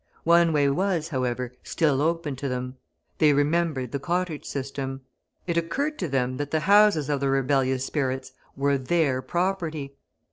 [0.23, 2.77] One way was, however, still open to them.
[3.19, 5.01] They remembered the cottage system;
[5.45, 9.97] it occurred to them that the houses of the rebellious spirits were THEIR property.